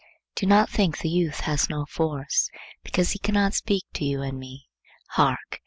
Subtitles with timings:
[0.33, 2.49] Do not think the youth has no force,
[2.83, 4.65] because he cannot speak to you and me.
[5.09, 5.59] Hark!